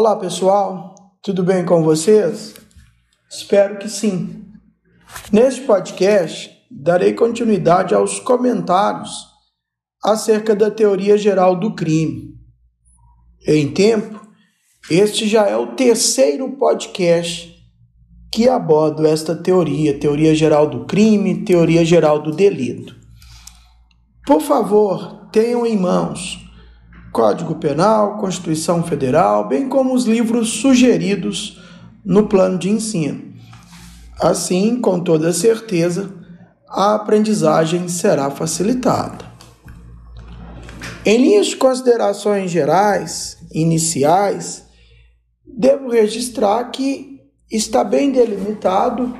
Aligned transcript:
Olá 0.00 0.16
pessoal, 0.16 0.94
tudo 1.22 1.44
bem 1.44 1.62
com 1.62 1.82
vocês? 1.82 2.54
Espero 3.30 3.76
que 3.76 3.86
sim. 3.86 4.46
Neste 5.30 5.60
podcast, 5.60 6.50
darei 6.70 7.12
continuidade 7.12 7.94
aos 7.94 8.18
comentários 8.18 9.10
acerca 10.02 10.56
da 10.56 10.70
teoria 10.70 11.18
geral 11.18 11.54
do 11.54 11.74
crime. 11.74 12.32
Em 13.46 13.70
tempo, 13.70 14.26
este 14.90 15.28
já 15.28 15.46
é 15.46 15.56
o 15.58 15.74
terceiro 15.74 16.50
podcast 16.56 17.54
que 18.32 18.48
abordo 18.48 19.06
esta 19.06 19.36
teoria, 19.36 20.00
teoria 20.00 20.34
geral 20.34 20.66
do 20.66 20.86
crime, 20.86 21.44
teoria 21.44 21.84
geral 21.84 22.22
do 22.22 22.30
delito. 22.30 22.96
Por 24.26 24.40
favor, 24.40 25.28
tenham 25.30 25.66
em 25.66 25.76
mãos 25.76 26.49
Código 27.12 27.56
Penal, 27.56 28.18
Constituição 28.18 28.82
Federal, 28.82 29.48
bem 29.48 29.68
como 29.68 29.94
os 29.94 30.04
livros 30.04 30.50
sugeridos 30.60 31.60
no 32.04 32.28
plano 32.28 32.58
de 32.58 32.70
ensino. 32.70 33.34
Assim, 34.20 34.80
com 34.80 35.00
toda 35.00 35.32
certeza, 35.32 36.14
a 36.68 36.94
aprendizagem 36.94 37.88
será 37.88 38.30
facilitada. 38.30 39.24
Em 41.04 41.16
linhas 41.16 41.48
de 41.48 41.56
considerações 41.56 42.50
gerais, 42.50 43.38
iniciais, 43.52 44.64
devo 45.44 45.88
registrar 45.90 46.64
que 46.70 47.20
está 47.50 47.82
bem 47.82 48.12
delimitado 48.12 49.12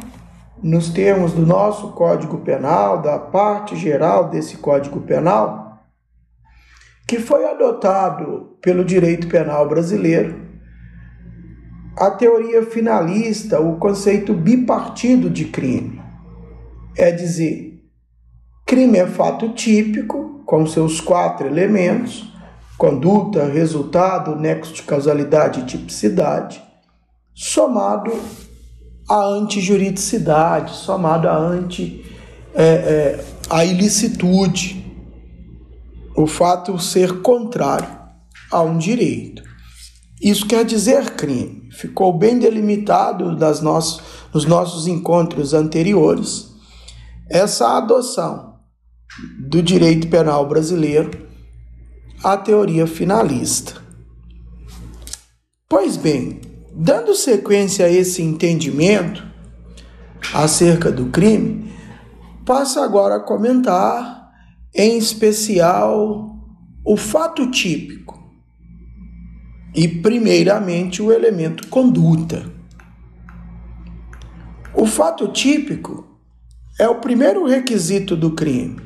nos 0.62 0.90
termos 0.90 1.32
do 1.32 1.44
nosso 1.44 1.88
Código 1.92 2.38
Penal, 2.38 3.00
da 3.00 3.18
parte 3.18 3.74
geral 3.76 4.28
desse 4.28 4.58
Código 4.58 5.00
Penal, 5.00 5.69
que 7.10 7.18
foi 7.18 7.44
adotado 7.44 8.56
pelo 8.62 8.84
direito 8.84 9.26
penal 9.26 9.68
brasileiro, 9.68 10.48
a 11.98 12.08
teoria 12.08 12.64
finalista, 12.64 13.58
o 13.60 13.78
conceito 13.78 14.32
bipartido 14.32 15.28
de 15.28 15.46
crime. 15.46 16.00
É 16.96 17.10
dizer, 17.10 17.82
crime 18.64 18.98
é 18.98 19.08
fato 19.08 19.48
típico, 19.48 20.44
com 20.46 20.64
seus 20.68 21.00
quatro 21.00 21.48
elementos: 21.48 22.32
conduta, 22.78 23.44
resultado, 23.44 24.36
nexo 24.36 24.72
de 24.72 24.82
causalidade 24.84 25.62
e 25.62 25.64
tipicidade, 25.64 26.62
somado 27.34 28.12
à 29.08 29.20
antijuridicidade, 29.20 30.76
somado 30.76 31.28
à 31.28 31.36
anti 31.36 32.04
é, 32.54 32.62
é, 32.64 33.24
a 33.50 33.64
ilicitude 33.64 34.79
o 36.20 36.26
fato 36.26 36.78
ser 36.78 37.22
contrário 37.22 37.88
a 38.50 38.60
um 38.62 38.76
direito. 38.76 39.42
Isso 40.20 40.46
quer 40.46 40.64
dizer 40.64 41.10
crime. 41.12 41.68
Ficou 41.72 42.16
bem 42.16 42.38
delimitado 42.38 43.34
das 43.36 43.60
nossos, 43.60 44.02
nos 44.34 44.44
nossos 44.44 44.86
encontros 44.86 45.54
anteriores 45.54 46.50
essa 47.28 47.76
adoção 47.76 48.56
do 49.38 49.62
direito 49.62 50.08
penal 50.08 50.48
brasileiro 50.48 51.26
à 52.24 52.36
teoria 52.36 52.86
finalista. 52.86 53.80
Pois 55.68 55.96
bem, 55.96 56.40
dando 56.74 57.14
sequência 57.14 57.86
a 57.86 57.88
esse 57.88 58.20
entendimento 58.20 59.24
acerca 60.34 60.90
do 60.90 61.06
crime, 61.06 61.72
passo 62.44 62.80
agora 62.80 63.16
a 63.16 63.20
comentar 63.20 64.19
em 64.74 64.96
especial 64.96 66.36
o 66.84 66.96
fato 66.96 67.50
típico 67.50 68.18
e, 69.74 69.86
primeiramente, 69.86 71.02
o 71.02 71.12
elemento 71.12 71.68
conduta. 71.68 72.50
O 74.74 74.86
fato 74.86 75.28
típico 75.28 76.06
é 76.78 76.88
o 76.88 76.96
primeiro 76.96 77.46
requisito 77.46 78.16
do 78.16 78.32
crime. 78.32 78.80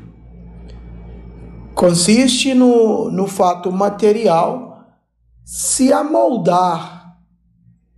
Consiste 1.75 2.55
no, 2.55 3.11
no 3.11 3.27
fato 3.27 3.71
material 3.71 4.87
se 5.45 5.93
amoldar 5.93 7.17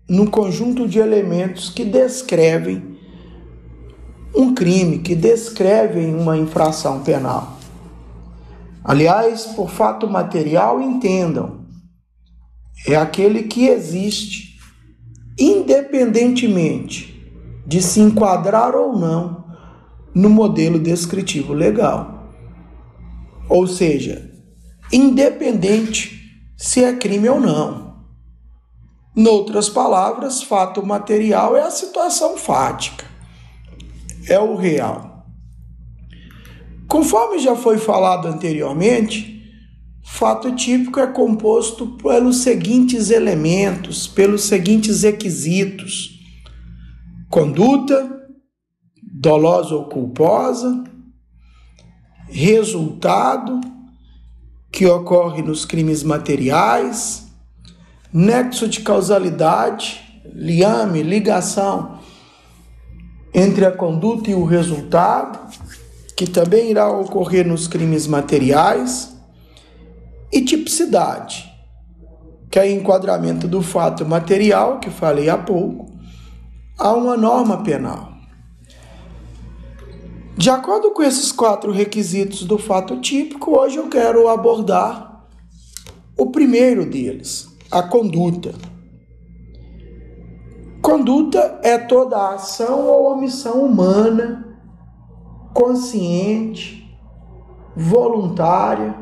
no 0.09 0.31
conjunto 0.31 0.88
de 0.88 0.99
elementos 0.99 1.71
que 1.71 1.84
descrevem 1.84 2.97
um 4.34 4.55
crime, 4.55 4.99
que 4.99 5.15
descrevem 5.15 6.15
uma 6.15 6.37
infração 6.37 7.03
penal. 7.03 7.56
Aliás, 8.89 9.47
por 9.47 9.69
fato 9.69 10.09
material, 10.09 10.81
entendam, 10.81 11.67
é 12.87 12.95
aquele 12.95 13.43
que 13.43 13.67
existe 13.67 14.61
independentemente 15.37 17.13
de 17.67 17.83
se 17.83 17.99
enquadrar 17.99 18.77
ou 18.77 18.97
não 18.97 19.45
no 20.15 20.31
modelo 20.31 20.79
descritivo 20.79 21.53
legal. 21.53 22.31
Ou 23.49 23.67
seja, 23.67 24.31
independente 24.93 26.41
se 26.57 26.85
é 26.85 26.95
crime 26.95 27.29
ou 27.29 27.41
não. 27.41 27.97
Noutras 29.17 29.69
palavras, 29.69 30.45
fato 30.45 30.87
material 30.87 31.57
é 31.57 31.63
a 31.63 31.73
situação 31.73 32.37
fática, 32.37 33.05
é 34.29 34.39
o 34.39 34.55
real. 34.55 35.16
Conforme 36.89 37.39
já 37.39 37.57
foi 37.57 37.79
falado 37.79 38.29
anteriormente, 38.29 39.43
fato 40.05 40.55
típico 40.55 41.01
é 41.01 41.07
composto 41.07 41.97
pelos 41.97 42.39
seguintes 42.39 43.11
elementos, 43.11 44.07
pelos 44.07 44.43
seguintes 44.43 45.03
requisitos: 45.03 46.21
conduta, 47.29 48.09
dolosa 49.03 49.75
ou 49.75 49.87
culposa, 49.87 50.85
resultado 52.29 53.61
que 54.71 54.87
ocorre 54.87 55.43
nos 55.43 55.65
crimes 55.65 56.03
materiais, 56.03 57.27
nexo 58.13 58.69
de 58.69 58.81
causalidade, 58.81 60.01
liame, 60.33 61.03
ligação 61.03 61.99
entre 63.35 63.67
a 63.67 63.71
conduta 63.71 64.31
e 64.31 64.35
o 64.35 64.45
resultado 64.45 65.46
que 66.16 66.27
também 66.27 66.71
irá 66.71 66.91
ocorrer 66.91 67.47
nos 67.47 67.69
crimes 67.69 68.06
materiais, 68.06 69.15
e 70.32 70.43
tipicidade, 70.43 71.53
que 72.50 72.59
é 72.59 72.71
enquadramento 72.71 73.47
do 73.47 73.62
fato 73.62 74.04
material, 74.04 74.81
que 74.81 74.91
falei 74.91 75.28
há 75.28 75.37
pouco, 75.37 75.87
a 76.78 76.93
uma 76.93 77.16
norma 77.16 77.62
penal. 77.62 78.12
De 80.37 80.50
acordo 80.50 80.91
com 80.91 81.03
esses 81.03 81.32
quatro 81.32 81.71
requisitos 81.71 82.44
do 82.44 82.59
fato 82.59 83.00
típico, 83.00 83.59
hoje 83.59 83.76
eu 83.76 83.88
quero 83.88 84.28
abordar 84.28 85.26
o 86.16 86.31
primeiro 86.31 86.84
deles, 86.84 87.49
a 87.71 87.82
conduta. 87.82 88.55
Conduta 90.82 91.59
é 91.62 91.78
toda 91.78 92.16
a 92.16 92.34
ação 92.34 92.87
ou 92.87 93.12
omissão 93.12 93.65
humana 93.65 94.46
consciente, 95.56 96.87
voluntária, 97.75 98.94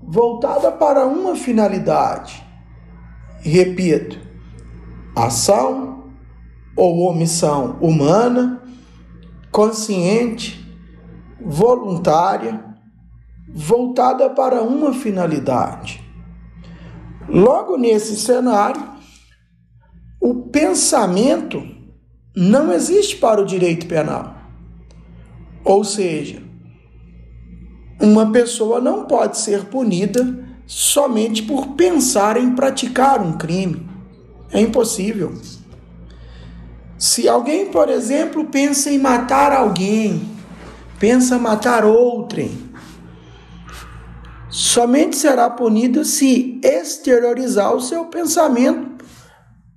voltada 0.00 0.70
para 0.70 1.04
uma 1.04 1.34
finalidade. 1.34 2.40
Repito, 3.40 4.16
ação 5.16 6.04
ou 6.76 7.00
omissão 7.00 7.78
humana, 7.80 8.62
consciente, 9.50 10.64
voluntária, 11.44 12.64
voltada 13.52 14.30
para 14.30 14.62
uma 14.62 14.92
finalidade. 14.92 16.00
Logo 17.28 17.76
nesse 17.76 18.14
cenário, 18.14 18.88
o 20.20 20.44
pensamento 20.44 21.60
não 22.36 22.72
existe 22.72 23.16
para 23.16 23.40
o 23.42 23.44
direito 23.44 23.88
penal. 23.88 24.37
Ou 25.68 25.84
seja, 25.84 26.42
uma 28.00 28.32
pessoa 28.32 28.80
não 28.80 29.04
pode 29.04 29.36
ser 29.36 29.66
punida 29.66 30.48
somente 30.66 31.42
por 31.42 31.74
pensar 31.74 32.38
em 32.38 32.54
praticar 32.54 33.20
um 33.20 33.36
crime. 33.36 33.86
É 34.50 34.62
impossível. 34.62 35.38
Se 36.96 37.28
alguém, 37.28 37.66
por 37.66 37.90
exemplo, 37.90 38.46
pensa 38.46 38.90
em 38.90 38.98
matar 38.98 39.52
alguém, 39.52 40.22
pensa 40.98 41.38
matar 41.38 41.84
outrem, 41.84 42.50
somente 44.48 45.16
será 45.16 45.50
punido 45.50 46.02
se 46.02 46.58
exteriorizar 46.64 47.74
o 47.74 47.80
seu 47.82 48.06
pensamento 48.06 49.04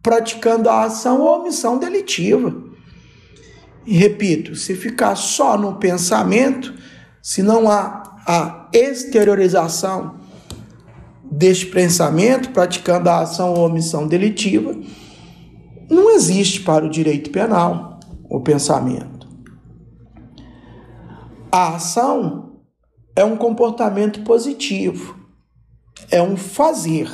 praticando 0.01 0.69
a 0.69 0.85
ação 0.85 1.19
ou 1.19 1.41
omissão 1.41 1.77
delitiva. 1.77 2.70
E 3.85 3.97
repito, 3.97 4.55
se 4.55 4.75
ficar 4.75 5.15
só 5.15 5.57
no 5.57 5.75
pensamento, 5.75 6.73
se 7.21 7.41
não 7.41 7.69
há 7.69 8.03
a 8.27 8.69
exteriorização 8.73 10.19
deste 11.31 11.65
pensamento, 11.67 12.51
praticando 12.51 13.09
a 13.09 13.21
ação 13.21 13.53
ou 13.53 13.65
omissão 13.65 14.07
delitiva, 14.07 14.75
não 15.89 16.11
existe 16.11 16.61
para 16.61 16.85
o 16.85 16.89
direito 16.89 17.31
penal 17.31 17.99
o 18.29 18.39
pensamento. 18.39 19.27
A 21.51 21.75
ação 21.75 22.61
é 23.15 23.25
um 23.25 23.35
comportamento 23.35 24.21
positivo, 24.23 25.17
é 26.09 26.21
um 26.21 26.37
fazer. 26.37 27.11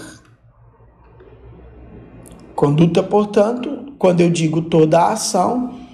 Conduta, 2.56 3.02
portanto, 3.02 3.94
quando 3.98 4.22
eu 4.22 4.30
digo 4.30 4.64
toda 4.64 5.00
a 5.00 5.14
ação, 5.14 5.87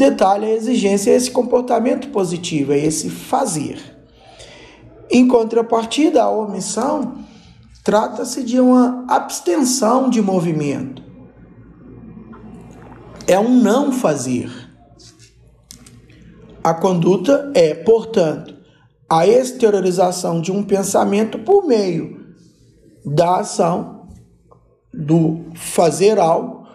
detalhe, 0.00 0.46
a 0.46 0.54
exigência 0.54 1.10
é 1.10 1.14
esse 1.14 1.30
comportamento 1.30 2.08
positivo, 2.08 2.72
é 2.72 2.78
esse 2.78 3.10
fazer. 3.10 3.78
Em 5.10 5.28
contrapartida, 5.28 6.22
a 6.22 6.30
omissão 6.30 7.18
trata-se 7.84 8.42
de 8.42 8.58
uma 8.58 9.04
abstenção 9.08 10.08
de 10.08 10.22
movimento. 10.22 11.02
É 13.26 13.38
um 13.38 13.60
não 13.60 13.92
fazer. 13.92 14.50
A 16.64 16.74
conduta 16.74 17.50
é, 17.54 17.74
portanto, 17.74 18.56
a 19.08 19.26
exteriorização 19.26 20.40
de 20.40 20.50
um 20.50 20.62
pensamento 20.62 21.38
por 21.38 21.66
meio 21.66 22.34
da 23.04 23.40
ação, 23.40 24.08
do 24.92 25.46
fazer 25.54 26.18
algo, 26.18 26.66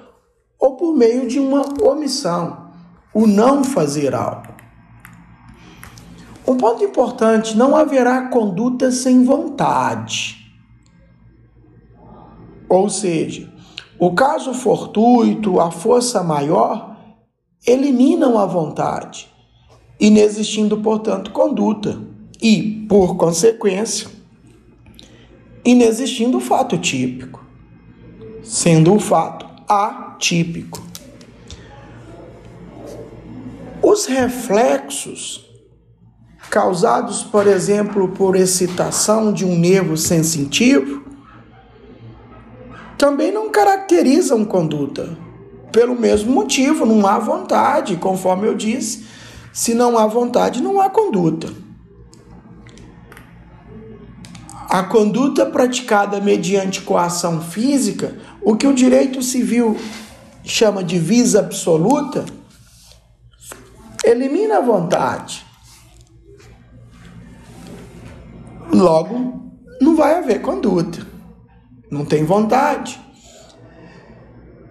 ou 0.60 0.76
por 0.76 0.96
meio 0.96 1.28
de 1.28 1.40
uma 1.40 1.64
omissão, 1.84 2.65
o 3.16 3.26
não 3.26 3.64
fazer 3.64 4.14
algo. 4.14 4.54
Um 6.46 6.58
ponto 6.58 6.84
importante: 6.84 7.58
não 7.58 7.76
haverá 7.76 8.28
conduta 8.28 8.92
sem 8.92 9.24
vontade. 9.24 10.36
Ou 12.68 12.90
seja, 12.90 13.50
o 13.98 14.14
caso 14.14 14.54
fortuito, 14.54 15.62
a 15.62 15.72
força 15.72 16.22
maior, 16.22 16.98
eliminam 17.66 18.38
a 18.38 18.46
vontade, 18.46 19.32
inexistindo, 19.98 20.82
portanto, 20.82 21.32
conduta, 21.32 21.98
e, 22.42 22.86
por 22.90 23.16
consequência, 23.16 24.10
inexistindo 25.64 26.38
o 26.38 26.42
fato 26.42 26.78
típico, 26.78 27.46
sendo 28.44 28.94
o 28.94 29.00
fato 29.00 29.48
atípico. 29.68 30.85
Os 33.96 34.08
reflexos 34.08 35.46
causados, 36.50 37.24
por 37.24 37.48
exemplo, 37.48 38.10
por 38.10 38.36
excitação 38.36 39.32
de 39.32 39.46
um 39.46 39.58
nervo 39.58 39.96
sensitivo, 39.96 41.06
também 42.98 43.32
não 43.32 43.50
caracterizam 43.50 44.44
conduta. 44.44 45.18
Pelo 45.72 45.96
mesmo 45.98 46.30
motivo, 46.34 46.86
não 46.86 47.08
há 47.08 47.18
vontade, 47.18 47.96
conforme 47.96 48.50
eu 48.50 48.54
disse, 48.54 49.06
se 49.54 49.74
não 49.74 49.98
há 49.98 50.06
vontade, 50.06 50.62
não 50.62 50.82
há 50.82 50.90
conduta. 50.90 51.48
A 54.70 54.84
conduta 54.84 55.46
praticada 55.46 56.20
mediante 56.20 56.82
coação 56.82 57.40
física, 57.40 58.14
o 58.42 58.58
que 58.58 58.68
o 58.68 58.74
direito 58.74 59.22
civil 59.22 59.78
chama 60.44 60.84
de 60.84 61.00
visa 61.00 61.40
absoluta, 61.40 62.26
elimina 64.06 64.58
a 64.58 64.62
vontade. 64.62 65.46
Logo, 68.72 69.52
não 69.82 69.96
vai 69.96 70.16
haver 70.16 70.42
conduta. 70.42 71.06
Não 71.90 72.06
tem 72.06 72.24
vontade. 72.24 73.00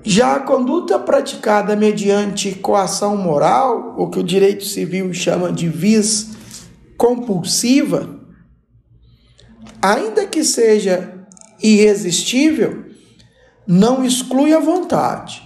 Já 0.03 0.37
a 0.37 0.41
conduta 0.41 0.99
praticada 0.99 1.75
mediante 1.75 2.55
coação 2.55 3.17
moral, 3.17 3.95
o 3.97 4.11
que 4.11 4.19
o 4.19 4.25
direito 4.25 4.65
civil 4.65 5.13
chama 5.15 5.51
de 5.51 5.67
vis 5.67 6.33
compulsiva, 6.99 8.21
ainda 9.81 10.27
que 10.27 10.45
seja 10.45 11.27
irresistível, 11.63 12.85
não 13.67 14.05
exclui 14.05 14.53
a 14.53 14.61
vontade, 14.61 15.43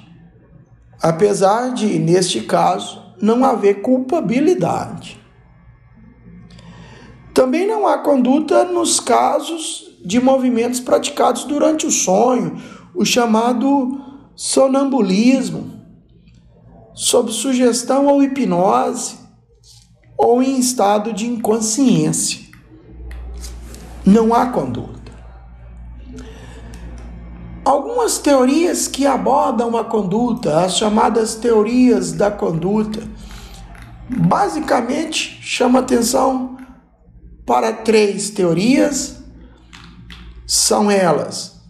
apesar 1.00 1.72
de, 1.72 1.98
neste 1.98 2.40
caso, 2.40 3.07
não 3.20 3.44
haver 3.44 3.82
culpabilidade. 3.82 5.20
Também 7.34 7.66
não 7.66 7.86
há 7.86 7.98
conduta 7.98 8.64
nos 8.64 8.98
casos 8.98 9.96
de 10.04 10.20
movimentos 10.20 10.80
praticados 10.80 11.44
durante 11.44 11.86
o 11.86 11.90
sonho, 11.90 12.60
o 12.94 13.04
chamado 13.04 14.00
sonambulismo, 14.34 15.72
sob 16.94 17.32
sugestão 17.32 18.06
ou 18.06 18.22
hipnose, 18.22 19.16
ou 20.16 20.42
em 20.42 20.58
estado 20.58 21.12
de 21.12 21.26
inconsciência. 21.26 22.40
Não 24.04 24.34
há 24.34 24.46
conduta. 24.46 24.97
Algumas 27.68 28.16
teorias 28.16 28.88
que 28.88 29.06
abordam 29.06 29.76
a 29.76 29.84
conduta, 29.84 30.64
as 30.64 30.78
chamadas 30.78 31.34
teorias 31.34 32.12
da 32.12 32.30
conduta, 32.30 33.06
basicamente 34.08 35.38
chama 35.42 35.80
atenção 35.80 36.56
para 37.44 37.70
três 37.70 38.30
teorias. 38.30 39.18
São 40.46 40.90
elas 40.90 41.60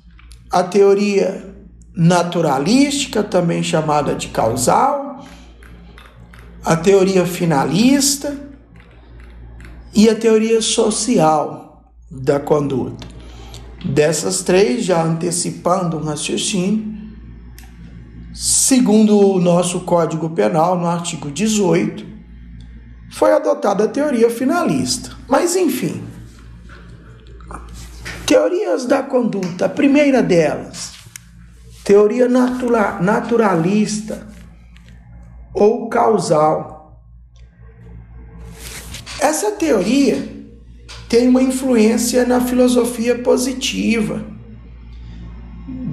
a 0.48 0.62
teoria 0.62 1.52
naturalística, 1.92 3.24
também 3.24 3.60
chamada 3.60 4.14
de 4.14 4.28
causal, 4.28 5.26
a 6.64 6.76
teoria 6.76 7.26
finalista 7.26 8.38
e 9.92 10.08
a 10.08 10.14
teoria 10.14 10.62
social 10.62 11.92
da 12.08 12.38
conduta. 12.38 13.17
Dessas 13.84 14.42
três, 14.42 14.84
já 14.84 15.02
antecipando 15.02 15.96
um 15.96 16.04
raciocínio, 16.04 16.98
segundo 18.34 19.18
o 19.18 19.40
nosso 19.40 19.80
Código 19.80 20.30
Penal, 20.30 20.78
no 20.78 20.86
artigo 20.86 21.30
18, 21.30 22.04
foi 23.12 23.32
adotada 23.32 23.84
a 23.84 23.88
teoria 23.88 24.28
finalista. 24.30 25.16
Mas, 25.28 25.54
enfim, 25.54 26.04
teorias 28.26 28.84
da 28.84 29.02
conduta, 29.02 29.66
a 29.66 29.68
primeira 29.68 30.22
delas, 30.22 30.92
teoria 31.84 32.28
natura, 32.28 33.00
naturalista 33.00 34.26
ou 35.54 35.88
causal. 35.88 37.00
Essa 39.20 39.52
teoria 39.52 40.37
tem 41.08 41.28
uma 41.28 41.42
influência 41.42 42.26
na 42.26 42.40
filosofia 42.40 43.18
positiva, 43.18 44.22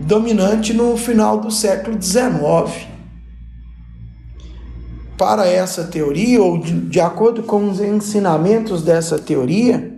dominante 0.06 0.74
no 0.74 0.98
final 0.98 1.40
do 1.40 1.50
século 1.50 2.02
XIX 2.02 2.96
para 5.18 5.48
essa 5.48 5.86
teoria, 5.86 6.42
ou 6.42 6.58
de, 6.58 7.00
acordo 7.00 7.44
com 7.44 7.70
os 7.70 7.80
ensinamentos 7.80 8.84
dessa 8.84 9.18
teoria, 9.18 9.94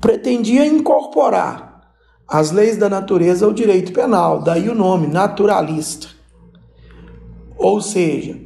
pretendia 0.00 0.64
incorporar 0.64 1.82
as 2.28 2.50
leis 2.50 2.76
da 2.76 2.88
natureza 2.88 3.44
ao 3.44 3.52
direito 3.52 3.92
penal, 3.92 4.40
daí 4.40 4.68
o 4.68 4.74
nome 4.74 5.08
naturalista. 5.08 6.06
Ou 7.56 7.80
seja, 7.80 8.40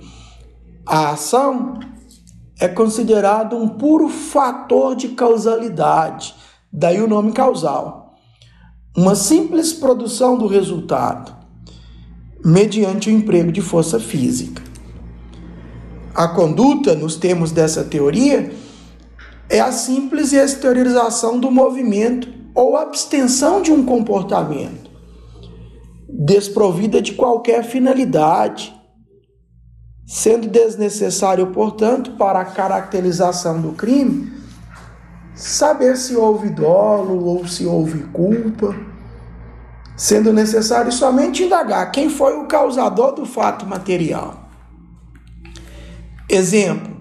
a 0.87 1.11
ação 1.11 1.79
é 2.59 2.67
considerado 2.69 3.57
um 3.57 3.69
puro 3.69 4.09
fator 4.09 4.97
de 4.97 5.09
causalidade, 5.09 6.35
daí 6.73 7.01
o 7.01 7.09
nome 7.09 7.33
causal. 7.33 8.15
Uma 8.97 9.15
simples 9.15 9.73
produção 9.75 10.39
do 10.39 10.47
resultado, 10.47 11.37
mediante 12.45 13.11
o 13.11 13.13
emprego 13.13 13.53
de 13.53 13.61
força 13.61 14.01
física. 14.01 14.63
A 16.15 16.29
conduta, 16.29 16.95
nos 16.95 17.17
termos 17.17 17.53
dessa 17.53 17.85
teoria, 17.85 18.51
é 19.51 19.61
a 19.61 19.71
simples 19.71 20.33
exteriorização 20.33 21.39
do 21.39 21.51
movimento 21.51 22.29
ou 22.55 22.75
abstenção 22.75 23.61
de 23.61 23.71
um 23.71 23.85
comportamento, 23.85 24.91
desprovida 26.09 27.03
de 27.03 27.13
qualquer 27.13 27.63
finalidade, 27.65 28.75
sendo 30.07 30.47
desnecessário, 30.47 31.49
portanto, 31.49 32.13
para 32.13 32.41
a 32.41 32.45
caracterização 32.45 33.61
do 33.61 33.73
crime, 33.73 34.33
saber 35.35 35.97
se 35.97 36.15
houve 36.15 36.49
dolo 36.49 37.25
ou 37.25 37.47
se 37.49 37.67
houve 37.67 38.05
culpa, 38.05 38.75
sendo 39.97 40.33
necessário 40.33 40.93
somente 40.93 41.43
indagar 41.43 41.91
quem 41.91 42.09
foi 42.09 42.39
o 42.39 42.47
causador 42.47 43.13
do 43.13 43.27
fato 43.27 43.67
material. 43.67 44.49
Exemplo: 46.31 46.97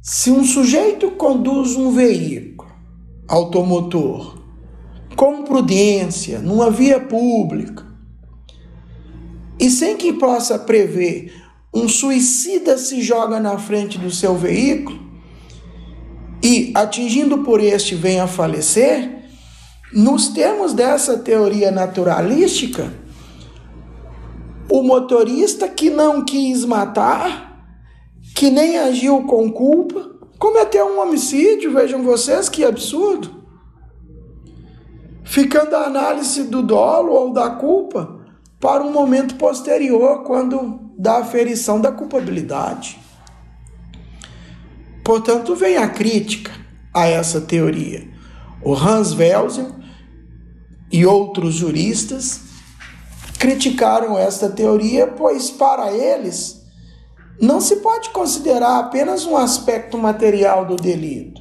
se 0.00 0.30
um 0.30 0.44
sujeito 0.44 1.10
conduz 1.12 1.74
um 1.76 1.90
veículo 1.90 2.70
automotor 3.26 4.38
com 5.16 5.42
prudência, 5.42 6.38
numa 6.38 6.70
via 6.70 7.00
pública, 7.00 7.84
e 9.58 9.68
sem 9.68 9.96
que 9.96 10.12
possa 10.12 10.56
prever 10.56 11.47
um 11.72 11.88
suicida 11.88 12.78
se 12.78 13.02
joga 13.02 13.38
na 13.38 13.58
frente 13.58 13.98
do 13.98 14.10
seu 14.10 14.34
veículo 14.34 15.08
e, 16.42 16.72
atingindo 16.74 17.38
por 17.38 17.60
este, 17.60 17.94
vem 17.94 18.20
a 18.20 18.26
falecer, 18.26 19.24
nos 19.92 20.28
termos 20.28 20.72
dessa 20.72 21.18
teoria 21.18 21.70
naturalística, 21.70 22.92
o 24.70 24.82
motorista 24.82 25.66
que 25.68 25.90
não 25.90 26.24
quis 26.24 26.64
matar, 26.64 27.66
que 28.34 28.50
nem 28.50 28.78
agiu 28.78 29.24
com 29.24 29.50
culpa, 29.50 30.10
cometeu 30.38 30.86
um 30.86 31.00
homicídio, 31.00 31.72
vejam 31.72 32.02
vocês 32.02 32.48
que 32.48 32.64
absurdo. 32.64 33.44
Ficando 35.24 35.74
a 35.74 35.84
análise 35.84 36.44
do 36.44 36.62
dolo 36.62 37.12
ou 37.12 37.32
da 37.32 37.50
culpa 37.50 38.16
para 38.60 38.82
um 38.82 38.92
momento 38.92 39.34
posterior, 39.36 40.22
quando 40.24 40.87
da 40.98 41.18
aferição 41.18 41.80
da 41.80 41.92
culpabilidade. 41.92 42.98
Portanto, 45.04 45.54
vem 45.54 45.76
a 45.76 45.88
crítica 45.88 46.50
a 46.92 47.06
essa 47.06 47.40
teoria. 47.40 48.08
O 48.60 48.74
Hans 48.74 49.14
Welser 49.14 49.72
e 50.90 51.06
outros 51.06 51.54
juristas 51.54 52.40
criticaram 53.38 54.18
esta 54.18 54.48
teoria, 54.48 55.06
pois 55.06 55.52
para 55.52 55.92
eles 55.92 56.60
não 57.40 57.60
se 57.60 57.76
pode 57.76 58.10
considerar 58.10 58.80
apenas 58.80 59.24
um 59.24 59.36
aspecto 59.36 59.96
material 59.96 60.64
do 60.64 60.74
delito, 60.74 61.40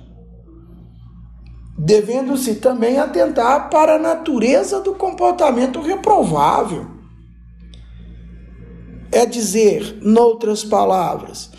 devendo-se 1.76 2.56
também 2.56 3.00
atentar 3.00 3.72
para 3.72 3.96
a 3.96 4.00
natureza 4.00 4.80
do 4.80 4.94
comportamento 4.94 5.82
reprovável 5.82 6.97
é 9.12 9.26
dizer, 9.26 10.00
noutras 10.02 10.64
palavras, 10.64 11.52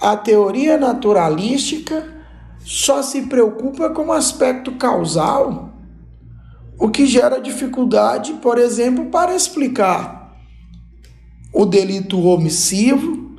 a 0.00 0.16
teoria 0.16 0.76
naturalística 0.76 2.12
só 2.64 3.02
se 3.02 3.22
preocupa 3.22 3.90
com 3.90 4.06
o 4.06 4.12
aspecto 4.12 4.72
causal, 4.72 5.70
o 6.78 6.88
que 6.88 7.06
gera 7.06 7.40
dificuldade, 7.40 8.34
por 8.34 8.58
exemplo, 8.58 9.06
para 9.06 9.34
explicar 9.34 10.34
o 11.52 11.64
delito 11.64 12.20
omissivo, 12.26 13.36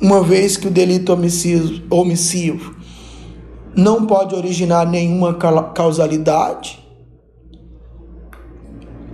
uma 0.00 0.22
vez 0.22 0.56
que 0.56 0.68
o 0.68 0.70
delito 0.70 1.12
omissivo, 1.12 1.82
omissivo 1.88 2.74
não 3.74 4.06
pode 4.06 4.34
originar 4.34 4.86
nenhuma 4.86 5.34
causalidade 5.34 6.83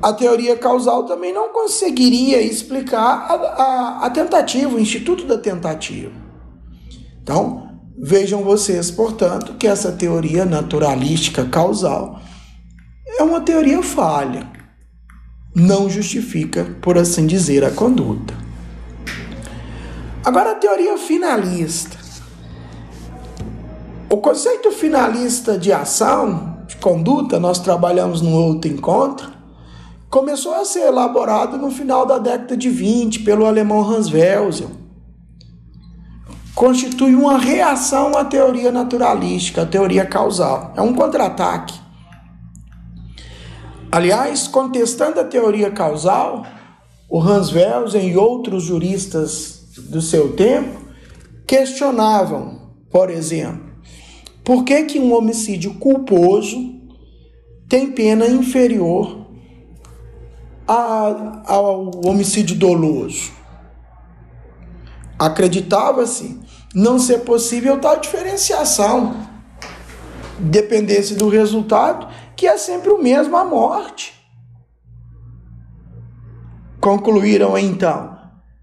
a 0.03 0.13
teoria 0.13 0.57
causal 0.57 1.05
também 1.05 1.33
não 1.33 1.51
conseguiria 1.51 2.41
explicar 2.41 3.27
a, 3.29 3.35
a, 3.35 4.07
a 4.07 4.11
tentativa, 4.11 4.75
o 4.75 4.81
instituto 4.81 5.27
da 5.27 5.37
tentativa. 5.37 6.13
Então, 7.23 7.69
vejam 7.99 8.43
vocês, 8.43 8.91
portanto, 8.91 9.55
que 9.59 9.67
essa 9.67 9.93
teoria 9.93 10.47
naturalística 10.47 11.45
causal 11.45 12.19
é 13.19 13.23
uma 13.23 13.41
teoria 13.41 13.83
falha. 13.83 14.51
Não 15.55 15.91
justifica, 15.91 16.65
por 16.81 16.97
assim 16.97 17.27
dizer, 17.27 17.65
a 17.65 17.71
conduta. 17.71 18.35
Agora, 20.25 20.53
a 20.53 20.55
teoria 20.55 20.97
finalista. 20.97 21.99
O 24.09 24.17
conceito 24.17 24.71
finalista 24.71 25.59
de 25.59 25.73
ação, 25.73 26.65
de 26.67 26.77
conduta, 26.77 27.39
nós 27.39 27.59
trabalhamos 27.59 28.21
no 28.21 28.31
outro 28.31 28.71
encontro, 28.71 29.40
começou 30.11 30.53
a 30.55 30.65
ser 30.65 30.81
elaborado 30.81 31.57
no 31.57 31.71
final 31.71 32.05
da 32.05 32.19
década 32.19 32.57
de 32.57 32.69
20 32.69 33.21
pelo 33.21 33.47
alemão 33.47 33.81
Hans 33.81 34.13
Welser. 34.13 34.67
Constitui 36.53 37.15
uma 37.15 37.39
reação 37.39 38.17
à 38.17 38.25
teoria 38.25 38.73
naturalística, 38.73 39.63
à 39.63 39.67
teoria 39.67 40.05
causal. 40.05 40.75
É 40.77 40.83
um 40.83 40.93
contra-ataque. 40.93 41.79
Aliás, 43.91 44.49
contestando 44.49 45.21
a 45.21 45.25
teoria 45.25 45.71
causal, 45.71 46.45
o 47.09 47.21
Hans 47.21 47.53
Welser 47.53 48.05
e 48.05 48.17
outros 48.17 48.65
juristas 48.65 49.65
do 49.89 50.03
seu 50.03 50.35
tempo 50.35 50.81
questionavam, 51.47 52.73
por 52.91 53.11
exemplo, 53.11 53.71
por 54.45 54.65
que, 54.65 54.85
que 54.85 54.99
um 54.99 55.15
homicídio 55.15 55.75
culposo 55.75 56.59
tem 57.69 57.93
pena 57.93 58.27
inferior 58.27 59.21
a, 60.73 61.43
ao 61.47 61.91
homicídio 62.07 62.55
doloso. 62.55 63.33
Acreditava-se 65.19 66.39
não 66.73 66.97
ser 66.97 67.21
possível 67.21 67.81
tal 67.81 67.99
diferenciação, 67.99 69.17
dependesse 70.39 71.17
do 71.17 71.29
resultado, 71.29 72.07
que 72.37 72.47
é 72.47 72.57
sempre 72.57 72.91
o 72.91 73.03
mesmo 73.03 73.37
a 73.37 73.45
morte. 73.45 74.15
Concluíram 76.81 77.59
então 77.59 78.17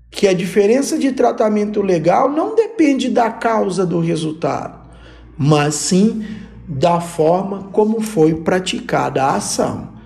que 0.10 0.30
a 0.30 0.34
diferença 0.34 0.98
de 0.98 1.12
tratamento 1.12 1.82
legal 1.82 2.30
não 2.30 2.56
depende 2.56 3.10
da 3.10 3.30
causa 3.30 3.86
do 3.86 4.00
resultado, 4.00 4.90
mas 5.38 5.76
sim 5.76 6.26
da 6.68 7.02
forma 7.02 7.64
como 7.74 8.00
foi 8.00 8.34
praticada 8.34 9.24
a 9.24 9.36
ação 9.36 9.97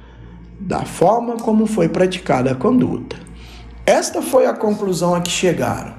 da 0.72 0.86
forma 0.86 1.36
como 1.36 1.66
foi 1.66 1.90
praticada 1.90 2.54
a 2.54 2.56
conduta. 2.56 3.18
Esta 3.86 4.22
foi 4.22 4.46
a 4.46 4.54
conclusão 4.54 5.14
a 5.14 5.20
que 5.20 5.30
chegaram. 5.30 5.94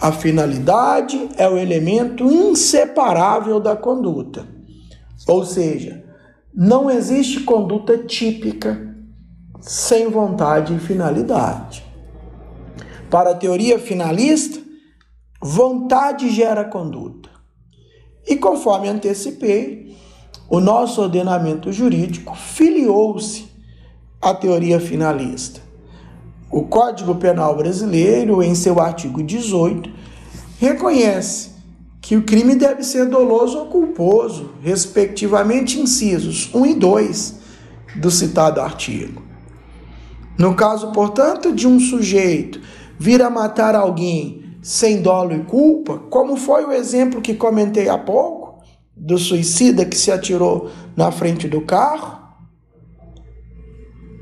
A 0.00 0.10
finalidade 0.10 1.28
é 1.36 1.48
o 1.48 1.56
elemento 1.56 2.24
inseparável 2.24 3.60
da 3.60 3.76
conduta. 3.76 4.48
Ou 5.28 5.44
seja, 5.46 6.04
não 6.52 6.90
existe 6.90 7.44
conduta 7.44 7.98
típica 7.98 8.96
sem 9.60 10.08
vontade 10.08 10.74
e 10.74 10.80
finalidade. 10.80 11.84
Para 13.08 13.30
a 13.30 13.36
teoria 13.36 13.78
finalista, 13.78 14.60
vontade 15.40 16.30
gera 16.30 16.64
conduta. 16.64 17.30
E 18.26 18.34
conforme 18.34 18.88
antecipei, 18.88 19.96
o 20.50 20.58
nosso 20.58 21.00
ordenamento 21.00 21.70
jurídico 21.70 22.34
filiou-se 22.34 23.47
a 24.20 24.34
teoria 24.34 24.80
finalista. 24.80 25.60
O 26.50 26.62
Código 26.62 27.14
Penal 27.16 27.56
Brasileiro, 27.56 28.42
em 28.42 28.54
seu 28.54 28.80
artigo 28.80 29.22
18, 29.22 29.90
reconhece 30.58 31.50
que 32.00 32.16
o 32.16 32.22
crime 32.22 32.54
deve 32.54 32.82
ser 32.82 33.06
doloso 33.06 33.58
ou 33.58 33.66
culposo, 33.66 34.50
respectivamente 34.62 35.78
incisos 35.78 36.48
1 36.54 36.66
e 36.66 36.74
2 36.74 37.34
do 37.96 38.10
citado 38.10 38.60
artigo. 38.60 39.22
No 40.38 40.54
caso, 40.54 40.90
portanto, 40.92 41.52
de 41.52 41.66
um 41.66 41.78
sujeito 41.78 42.60
vir 42.98 43.22
a 43.22 43.28
matar 43.28 43.74
alguém 43.74 44.56
sem 44.62 45.02
dolo 45.02 45.34
e 45.34 45.44
culpa, 45.44 45.98
como 46.10 46.36
foi 46.36 46.64
o 46.64 46.72
exemplo 46.72 47.20
que 47.20 47.34
comentei 47.34 47.88
há 47.88 47.98
pouco, 47.98 48.62
do 48.96 49.16
suicida 49.16 49.84
que 49.84 49.96
se 49.96 50.10
atirou 50.10 50.70
na 50.96 51.12
frente 51.12 51.46
do 51.46 51.60
carro, 51.60 52.27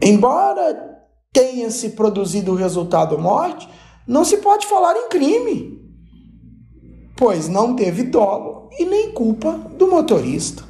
Embora 0.07 1.03
tenha 1.33 1.69
se 1.69 1.91
produzido 1.91 2.53
o 2.53 2.55
resultado 2.55 3.19
morte, 3.19 3.69
não 4.07 4.25
se 4.25 4.37
pode 4.37 4.65
falar 4.65 4.97
em 4.97 5.09
crime, 5.09 5.81
pois 7.17 7.49
não 7.49 7.75
teve 7.75 8.05
dolo 8.05 8.71
e 8.79 8.85
nem 8.85 9.11
culpa 9.11 9.51
do 9.77 9.89
motorista. 9.89 10.63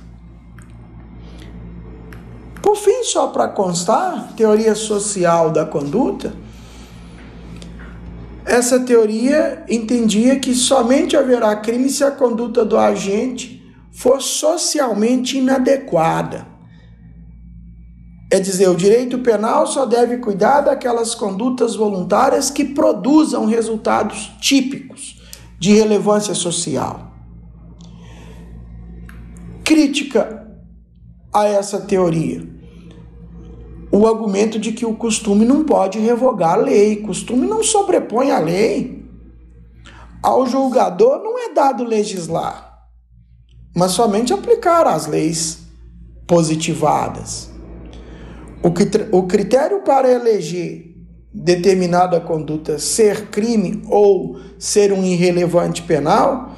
Por 2.62 2.76
fim, 2.76 3.05
só 3.05 3.26
para 3.26 3.49
constar, 3.49 4.33
teoria 4.35 4.75
social 4.75 5.50
da 5.50 5.66
conduta, 5.66 6.33
essa 8.47 8.81
teoria 8.81 9.66
entendia 9.69 10.40
que 10.40 10.55
somente 10.55 11.14
haverá 11.14 11.55
crime 11.57 11.90
se 11.90 12.02
a 12.02 12.11
conduta 12.11 12.64
do 12.64 12.78
agente 12.78 13.62
for 13.93 14.23
socialmente 14.23 15.37
inadequada 15.37 16.56
é 18.30 18.40
dizer, 18.40 18.68
o 18.68 18.75
direito 18.75 19.18
penal 19.21 19.66
só 19.66 19.87
deve 19.87 20.18
cuidar 20.18 20.62
daquelas 20.62 21.14
condutas 21.14 21.76
voluntárias 21.76 22.50
que 22.50 22.64
produzam 22.64 23.47
resultados 23.47 24.33
típicos 24.40 25.23
de 25.59 25.73
relevância 25.75 26.35
social. 26.35 27.12
Crítica 29.64 30.47
a 31.33 31.45
essa 31.45 31.80
teoria. 31.80 32.56
O 33.92 34.06
argumento 34.06 34.59
de 34.59 34.73
que 34.73 34.85
o 34.85 34.97
costume 34.97 35.45
não 35.45 35.64
pode 35.64 35.99
revogar 35.99 36.54
a 36.54 36.56
lei, 36.56 36.97
costume 36.97 37.47
não 37.47 37.62
sobrepõe 37.62 38.30
a 38.33 38.40
lei. 38.40 39.04
Ao 40.23 40.47
julgador 40.47 41.23
não 41.23 41.38
é 41.38 41.54
dado 41.54 41.85
legislar, 41.85 42.88
mas 43.75 43.92
somente 43.92 44.33
aplicar 44.33 44.87
as 44.87 45.06
leis 45.06 45.61
positivadas. 46.26 47.56
O 48.63 49.23
critério 49.23 49.83
para 49.83 50.11
eleger 50.11 50.95
determinada 51.33 52.21
conduta 52.21 52.79
ser 52.79 53.27
crime 53.27 53.83
ou 53.89 54.41
ser 54.59 54.93
um 54.93 55.05
irrelevante 55.05 55.83
penal, 55.83 56.57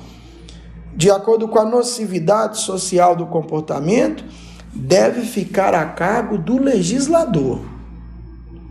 de 0.95 1.11
acordo 1.11 1.49
com 1.49 1.59
a 1.59 1.65
nocividade 1.65 2.59
social 2.59 3.17
do 3.17 3.27
comportamento, 3.27 4.25
deve 4.73 5.23
ficar 5.23 5.75
a 5.75 5.85
cargo 5.87 6.39
do 6.39 6.59
legislador 6.59 7.61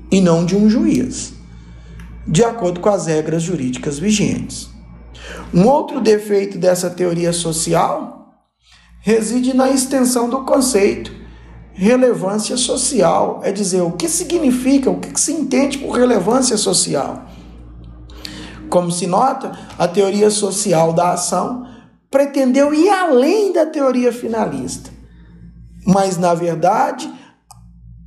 e 0.10 0.22
não 0.22 0.46
de 0.46 0.56
um 0.56 0.70
juiz, 0.70 1.34
de 2.26 2.44
acordo 2.44 2.80
com 2.80 2.90
as 2.90 3.08
regras 3.08 3.44
jurídicas 3.44 4.00
vigentes. 4.00 4.70
Um 5.54 5.68
outro 5.68 6.00
defeito 6.00 6.58
dessa 6.58 6.90
teoria 6.90 7.34
social 7.34 8.34
reside 9.02 9.54
na 9.54 9.70
extensão 9.70 10.30
do 10.30 10.44
conceito 10.46 11.17
relevância 11.78 12.58
social, 12.58 13.40
é 13.44 13.52
dizer, 13.52 13.82
o 13.82 13.92
que 13.92 14.10
significa, 14.10 14.90
o 14.90 15.00
que 15.00 15.20
se 15.22 15.32
entende 15.32 15.78
por 15.78 15.92
relevância 15.92 16.58
social. 16.58 17.24
Como 18.68 18.92
se 18.92 19.06
nota, 19.06 19.58
a 19.78 19.88
teoria 19.88 20.32
social 20.32 20.92
da 20.92 21.12
ação 21.12 21.68
pretendeu 22.10 22.74
ir 22.74 22.90
além 22.90 23.54
da 23.54 23.68
teoria 23.68 24.12
finalista. 24.12 24.90
Mas, 25.86 26.18
na 26.18 26.34
verdade, 26.34 27.10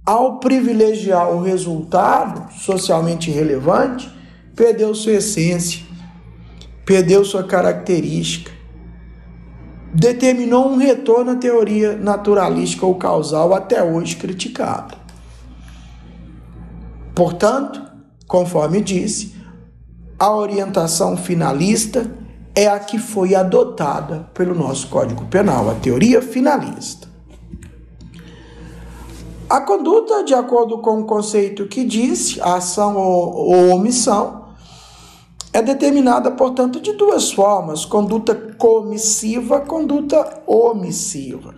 ao 0.04 0.40
privilegiar 0.40 1.30
o 1.30 1.40
resultado 1.40 2.52
socialmente 2.52 3.30
relevante, 3.30 4.10
perdeu 4.56 4.92
sua 4.96 5.12
essência, 5.12 5.80
perdeu 6.84 7.24
sua 7.24 7.44
característica, 7.44 8.50
determinou 9.92 10.68
um 10.68 10.76
retorno 10.76 11.32
à 11.32 11.36
teoria 11.36 11.96
naturalística 11.96 12.86
ou 12.86 12.94
causal 12.94 13.54
até 13.54 13.82
hoje 13.82 14.16
criticada. 14.16 14.94
Portanto, 17.14 17.82
conforme 18.26 18.80
disse, 18.80 19.34
a 20.18 20.32
orientação 20.32 21.16
finalista 21.16 22.10
é 22.54 22.68
a 22.68 22.78
que 22.78 22.98
foi 22.98 23.34
adotada 23.34 24.30
pelo 24.34 24.54
nosso 24.54 24.88
Código 24.88 25.24
Penal, 25.26 25.70
a 25.70 25.74
teoria 25.74 26.22
finalista. 26.22 27.08
A 29.48 29.60
conduta, 29.60 30.22
de 30.22 30.32
acordo 30.32 30.78
com 30.78 31.00
o 31.00 31.04
conceito 31.04 31.66
que 31.66 31.84
disse, 31.84 32.40
ação 32.40 32.96
ou, 32.96 33.34
ou 33.34 33.70
omissão, 33.70 34.39
é 35.52 35.60
determinada, 35.62 36.30
portanto, 36.30 36.80
de 36.80 36.92
duas 36.92 37.32
formas: 37.32 37.84
conduta 37.84 38.34
comissiva, 38.34 39.60
conduta 39.60 40.42
omissiva. 40.46 41.54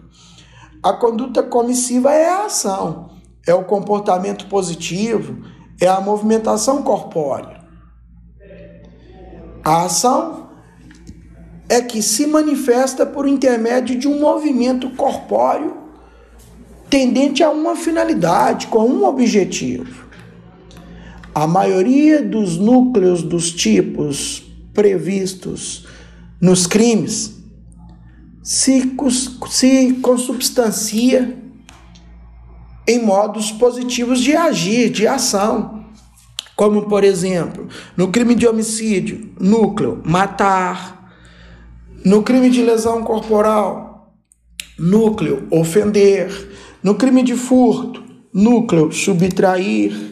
A 0.82 0.92
conduta 0.92 1.42
comissiva 1.42 2.12
é 2.12 2.28
a 2.28 2.46
ação, 2.46 3.10
é 3.46 3.54
o 3.54 3.64
comportamento 3.64 4.46
positivo, 4.46 5.44
é 5.80 5.86
a 5.86 6.00
movimentação 6.00 6.82
corpórea. 6.82 7.62
A 9.64 9.84
ação 9.84 10.48
é 11.68 11.80
que 11.80 12.02
se 12.02 12.26
manifesta 12.26 13.06
por 13.06 13.28
intermédio 13.28 13.96
de 13.96 14.08
um 14.08 14.18
movimento 14.20 14.90
corpóreo 14.90 15.82
tendente 16.90 17.42
a 17.42 17.48
uma 17.48 17.74
finalidade, 17.74 18.66
com 18.66 18.86
um 18.86 19.06
objetivo. 19.06 20.01
A 21.34 21.46
maioria 21.46 22.22
dos 22.22 22.58
núcleos 22.58 23.22
dos 23.22 23.52
tipos 23.52 24.42
previstos 24.74 25.86
nos 26.38 26.66
crimes 26.66 27.42
se, 28.42 28.94
se 29.48 29.92
consubstancia 30.02 31.38
em 32.86 33.02
modos 33.02 33.50
positivos 33.50 34.20
de 34.20 34.36
agir, 34.36 34.90
de 34.90 35.06
ação. 35.06 35.86
Como, 36.54 36.82
por 36.82 37.02
exemplo, 37.02 37.66
no 37.96 38.08
crime 38.08 38.34
de 38.34 38.46
homicídio, 38.46 39.32
núcleo, 39.40 40.02
matar. 40.04 41.00
No 42.04 42.22
crime 42.22 42.50
de 42.50 42.60
lesão 42.62 43.02
corporal, 43.04 44.12
núcleo, 44.78 45.46
ofender. 45.50 46.50
No 46.82 46.96
crime 46.96 47.22
de 47.22 47.36
furto, 47.36 48.02
núcleo, 48.34 48.92
subtrair 48.92 50.11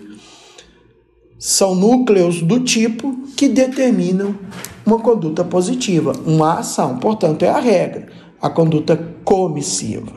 são 1.41 1.75
núcleos 1.75 2.43
do 2.43 2.61
tipo 2.61 3.17
que 3.35 3.49
determinam 3.49 4.39
uma 4.85 4.99
conduta 5.01 5.43
positiva, 5.43 6.13
uma 6.27 6.59
ação. 6.59 6.99
Portanto, 6.99 7.43
é 7.45 7.49
a 7.49 7.59
regra, 7.59 8.09
a 8.43 8.51
conduta 8.51 8.95
comissiva. 9.25 10.13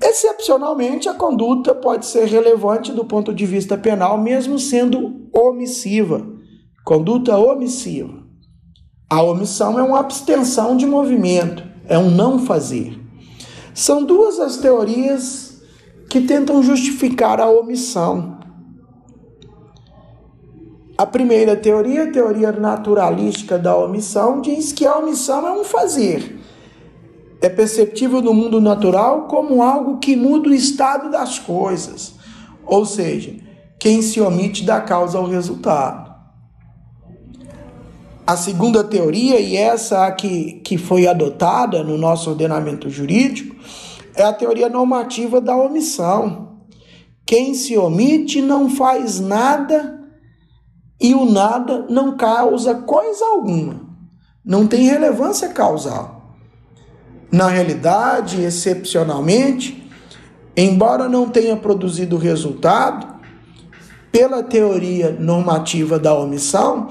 Excepcionalmente, 0.00 1.08
a 1.08 1.14
conduta 1.14 1.74
pode 1.74 2.06
ser 2.06 2.26
relevante 2.26 2.92
do 2.92 3.04
ponto 3.04 3.34
de 3.34 3.44
vista 3.44 3.76
penal, 3.76 4.16
mesmo 4.16 4.60
sendo 4.60 5.28
omissiva. 5.32 6.24
Conduta 6.84 7.36
omissiva. 7.36 8.16
A 9.10 9.20
omissão 9.22 9.76
é 9.76 9.82
uma 9.82 9.98
abstenção 9.98 10.76
de 10.76 10.86
movimento, 10.86 11.64
é 11.88 11.98
um 11.98 12.10
não 12.10 12.38
fazer. 12.38 12.96
São 13.74 14.04
duas 14.04 14.38
as 14.38 14.58
teorias 14.58 15.60
que 16.08 16.20
tentam 16.20 16.62
justificar 16.62 17.40
a 17.40 17.50
omissão. 17.50 18.37
A 20.98 21.06
primeira 21.06 21.54
teoria, 21.54 22.02
a 22.02 22.10
teoria 22.10 22.50
naturalística 22.50 23.56
da 23.56 23.76
omissão, 23.76 24.40
diz 24.40 24.72
que 24.72 24.84
a 24.84 24.96
omissão 24.96 25.46
é 25.46 25.52
um 25.52 25.62
fazer. 25.62 26.40
É 27.40 27.48
perceptível 27.48 28.20
no 28.20 28.34
mundo 28.34 28.60
natural 28.60 29.28
como 29.28 29.62
algo 29.62 29.98
que 29.98 30.16
muda 30.16 30.48
o 30.48 30.54
estado 30.54 31.08
das 31.08 31.38
coisas. 31.38 32.14
Ou 32.66 32.84
seja, 32.84 33.36
quem 33.78 34.02
se 34.02 34.20
omite 34.20 34.64
dá 34.64 34.80
causa 34.80 35.18
ao 35.18 35.28
resultado. 35.28 36.12
A 38.26 38.36
segunda 38.36 38.82
teoria, 38.82 39.38
e 39.38 39.56
essa 39.56 40.04
aqui 40.04 40.60
que 40.64 40.76
foi 40.76 41.06
adotada 41.06 41.84
no 41.84 41.96
nosso 41.96 42.28
ordenamento 42.30 42.90
jurídico, 42.90 43.54
é 44.16 44.24
a 44.24 44.32
teoria 44.32 44.68
normativa 44.68 45.40
da 45.40 45.56
omissão. 45.56 46.58
Quem 47.24 47.54
se 47.54 47.78
omite 47.78 48.42
não 48.42 48.68
faz 48.68 49.20
nada 49.20 49.97
e 51.00 51.14
o 51.14 51.24
nada 51.24 51.86
não 51.88 52.16
causa 52.16 52.74
coisa 52.74 53.24
alguma, 53.24 53.80
não 54.44 54.66
tem 54.66 54.86
relevância 54.86 55.48
causal. 55.48 56.36
Na 57.30 57.48
realidade, 57.48 58.42
excepcionalmente, 58.42 59.88
embora 60.56 61.08
não 61.08 61.28
tenha 61.28 61.56
produzido 61.56 62.16
resultado, 62.16 63.18
pela 64.10 64.42
teoria 64.42 65.16
normativa 65.18 65.98
da 65.98 66.14
omissão, 66.14 66.88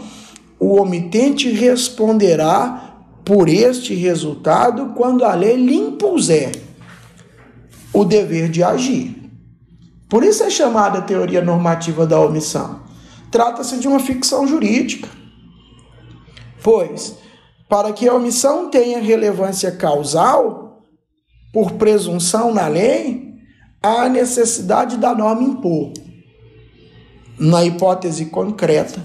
o 0.60 0.80
omitente 0.80 1.50
responderá 1.52 2.96
por 3.26 3.50
este 3.50 3.94
resultado 3.94 4.94
quando 4.96 5.26
a 5.26 5.34
lei 5.34 5.56
lhe 5.56 5.76
impuser 5.76 6.52
o 7.92 8.06
dever 8.06 8.50
de 8.50 8.64
agir. 8.64 9.30
Por 10.08 10.24
isso 10.24 10.44
é 10.44 10.50
chamada 10.50 11.02
teoria 11.02 11.42
normativa 11.42 12.06
da 12.06 12.20
omissão. 12.20 12.87
Trata-se 13.32 13.78
de 13.78 13.88
uma 13.88 14.00
ficção 14.00 14.48
jurídica. 14.48 15.10
Pois, 16.64 17.18
para 17.70 17.92
que 17.92 18.08
a 18.08 18.14
omissão 18.14 18.70
tenha 18.70 19.00
relevância 19.00 19.72
causal, 19.72 20.84
por 21.52 21.74
presunção 21.74 22.54
na 22.54 22.68
lei, 22.68 23.34
há 23.82 24.08
necessidade 24.10 24.98
da 24.98 25.14
norma 25.16 25.44
impor, 25.44 25.92
na 27.40 27.64
hipótese 27.66 28.26
concreta, 28.26 29.02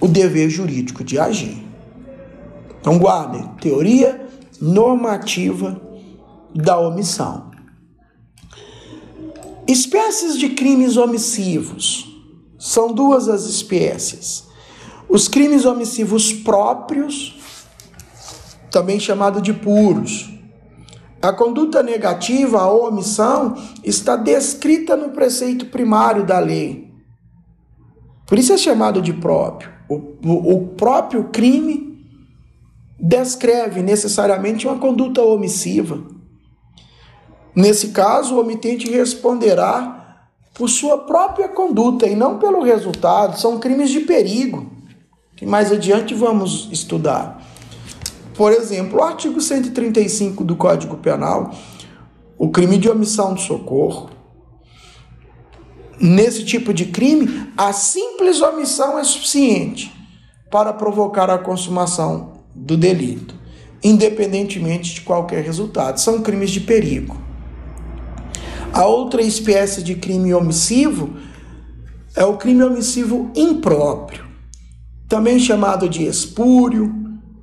o 0.00 0.06
dever 0.06 0.48
jurídico 0.48 1.02
de 1.02 1.18
agir. 1.18 1.62
Então, 2.80 2.98
guardem, 2.98 3.46
teoria 3.60 4.26
normativa 4.60 5.80
da 6.54 6.78
omissão. 6.78 7.50
Espécies 9.66 10.38
de 10.38 10.50
crimes 10.50 10.96
omissivos. 10.96 12.17
São 12.58 12.92
duas 12.92 13.28
as 13.28 13.44
espécies. 13.44 14.44
Os 15.08 15.28
crimes 15.28 15.64
omissivos 15.64 16.32
próprios, 16.32 17.38
também 18.70 18.98
chamado 18.98 19.40
de 19.40 19.54
puros. 19.54 20.28
A 21.22 21.32
conduta 21.32 21.82
negativa, 21.82 22.60
a 22.60 22.70
omissão, 22.70 23.56
está 23.82 24.16
descrita 24.16 24.96
no 24.96 25.10
preceito 25.10 25.66
primário 25.66 26.26
da 26.26 26.38
lei. 26.38 26.92
Por 28.26 28.38
isso 28.38 28.52
é 28.52 28.58
chamado 28.58 29.00
de 29.00 29.12
próprio. 29.12 29.70
O, 29.88 29.94
o, 29.94 30.54
o 30.54 30.66
próprio 30.68 31.24
crime 31.30 31.88
descreve 33.00 33.82
necessariamente 33.82 34.66
uma 34.66 34.78
conduta 34.78 35.22
omissiva. 35.22 36.02
Nesse 37.54 37.88
caso, 37.88 38.34
o 38.34 38.40
omitente 38.40 38.90
responderá 38.90 39.97
por 40.58 40.68
sua 40.68 40.98
própria 40.98 41.48
conduta 41.48 42.06
e 42.08 42.16
não 42.16 42.38
pelo 42.38 42.64
resultado. 42.64 43.38
São 43.38 43.60
crimes 43.60 43.90
de 43.90 44.00
perigo, 44.00 44.66
que 45.36 45.46
mais 45.46 45.70
adiante 45.70 46.12
vamos 46.14 46.68
estudar. 46.72 47.40
Por 48.34 48.52
exemplo, 48.52 48.98
o 48.98 49.02
artigo 49.02 49.40
135 49.40 50.42
do 50.42 50.56
Código 50.56 50.96
Penal, 50.96 51.54
o 52.36 52.50
crime 52.50 52.76
de 52.76 52.90
omissão 52.90 53.34
de 53.34 53.42
socorro. 53.42 54.10
Nesse 56.00 56.44
tipo 56.44 56.74
de 56.74 56.86
crime, 56.86 57.52
a 57.56 57.72
simples 57.72 58.40
omissão 58.40 58.98
é 58.98 59.04
suficiente 59.04 59.92
para 60.50 60.72
provocar 60.72 61.30
a 61.30 61.38
consumação 61.38 62.42
do 62.54 62.76
delito, 62.76 63.34
independentemente 63.82 64.94
de 64.94 65.00
qualquer 65.02 65.44
resultado. 65.44 65.98
São 66.00 66.22
crimes 66.22 66.50
de 66.50 66.60
perigo. 66.60 67.27
A 68.78 68.86
outra 68.86 69.20
espécie 69.20 69.82
de 69.82 69.96
crime 69.96 70.32
omissivo 70.32 71.16
é 72.14 72.24
o 72.24 72.36
crime 72.36 72.62
omissivo 72.62 73.32
impróprio, 73.34 74.24
também 75.08 75.40
chamado 75.40 75.88
de 75.88 76.06
espúrio, 76.06 76.94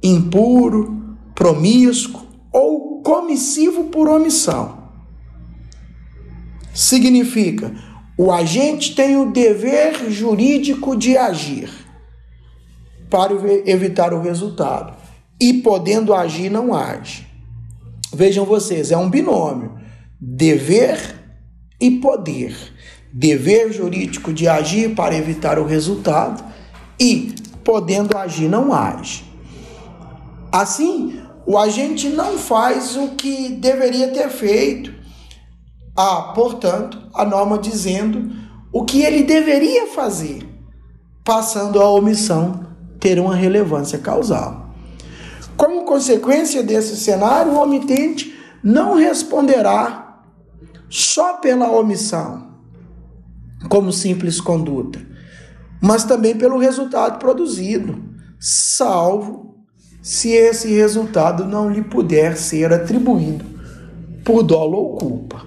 impuro, 0.01 1.17
promíscuo 1.35 2.25
ou 2.53 3.01
comissivo 3.01 3.89
por 3.89 4.07
omissão. 4.07 4.77
Significa, 6.73 7.75
o 8.17 8.31
agente 8.31 8.95
tem 8.95 9.17
o 9.17 9.33
dever 9.33 10.09
jurídico 10.09 10.95
de 10.95 11.17
agir 11.17 11.69
para 13.09 13.33
evitar 13.65 14.13
o 14.13 14.21
resultado 14.21 14.93
e 15.37 15.55
podendo 15.55 16.13
agir 16.13 16.49
não 16.49 16.73
age. 16.73 17.27
Vejam 18.13 18.45
vocês, 18.45 18.89
é 18.89 18.95
um 18.95 19.09
binômio: 19.09 19.73
dever 20.17 21.24
e 21.79 21.91
poder. 21.91 22.55
Dever 23.11 23.71
jurídico 23.71 24.33
de 24.33 24.47
agir 24.47 24.93
para 24.93 25.15
evitar 25.15 25.57
o 25.57 25.65
resultado 25.65 26.43
e 26.99 27.33
podendo 27.63 28.17
agir 28.17 28.49
não 28.49 28.73
age. 28.73 29.23
Assim, 30.51 31.21
o 31.45 31.57
agente 31.57 32.09
não 32.09 32.37
faz 32.37 32.95
o 32.95 33.09
que 33.09 33.49
deveria 33.49 34.09
ter 34.09 34.29
feito. 34.29 34.93
Há, 35.95 36.33
portanto, 36.33 37.01
a 37.13 37.23
norma 37.23 37.57
dizendo 37.57 38.31
o 38.71 38.83
que 38.83 39.01
ele 39.01 39.23
deveria 39.23 39.87
fazer, 39.87 40.45
passando 41.23 41.81
a 41.81 41.89
omissão 41.89 42.67
ter 42.99 43.19
uma 43.19 43.35
relevância 43.35 43.97
causal. 43.97 44.69
Como 45.55 45.85
consequência 45.85 46.61
desse 46.61 46.97
cenário, 46.97 47.53
o 47.53 47.61
omitente 47.61 48.35
não 48.61 48.95
responderá 48.95 50.04
só 50.95 51.33
pela 51.33 51.69
omissão, 51.69 52.51
como 53.67 53.91
simples 53.91 54.39
conduta, 54.39 55.05
mas 55.81 56.05
também 56.05 56.37
pelo 56.37 56.57
resultado 56.57 57.19
produzido, 57.19 58.01
salvo 58.39 59.57
se 60.01 60.29
esse 60.29 60.69
resultado 60.69 61.43
não 61.43 61.69
lhe 61.69 61.81
puder 61.81 62.37
ser 62.37 62.71
atribuído 62.71 63.43
por 64.23 64.41
dolo 64.41 64.77
ou 64.77 64.95
culpa. 64.95 65.45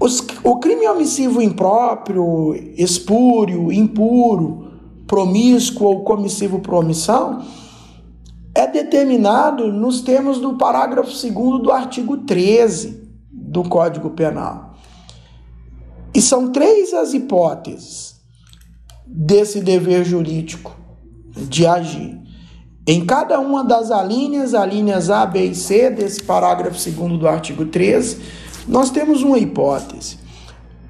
Os, 0.00 0.26
o 0.42 0.58
crime 0.58 0.88
omissivo 0.88 1.40
impróprio, 1.40 2.56
espúrio, 2.76 3.70
impuro, 3.70 4.72
promíscuo 5.06 5.86
ou 5.86 6.02
comissivo 6.02 6.58
por 6.58 6.74
omissão 6.74 7.40
é 8.52 8.66
determinado 8.66 9.72
nos 9.72 10.00
termos 10.00 10.40
do 10.40 10.58
parágrafo 10.58 11.12
2 11.12 11.62
do 11.62 11.70
artigo 11.70 12.16
13 12.16 13.01
do 13.52 13.62
Código 13.62 14.10
Penal. 14.10 14.74
E 16.14 16.20
são 16.20 16.50
três 16.50 16.94
as 16.94 17.12
hipóteses 17.12 18.16
desse 19.06 19.60
dever 19.60 20.04
jurídico 20.04 20.74
de 21.36 21.66
agir. 21.66 22.18
Em 22.86 23.04
cada 23.04 23.38
uma 23.38 23.62
das 23.62 23.90
alíneas, 23.90 24.54
alíneas 24.54 25.10
A, 25.10 25.24
B 25.26 25.46
e 25.46 25.54
C 25.54 25.90
desse 25.90 26.22
parágrafo 26.22 26.78
2 26.90 27.18
do 27.18 27.28
artigo 27.28 27.66
13, 27.66 28.20
nós 28.66 28.90
temos 28.90 29.22
uma 29.22 29.38
hipótese. 29.38 30.18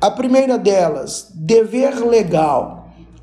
A 0.01 0.11
primeira 0.11 0.57
delas, 0.57 1.31
dever 1.35 1.94
legal 2.05 2.83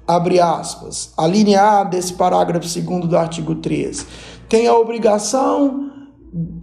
abre 0.09 0.39
aspas, 0.39 1.13
a 1.15 1.27
linha 1.27 1.61
A 1.61 1.83
desse 1.83 2.13
parágrafo 2.13 2.67
2 2.67 3.07
do 3.07 3.15
artigo 3.15 3.53
13, 3.53 4.07
tem 4.49 4.65
a 4.65 4.73
obrigação, 4.73 5.88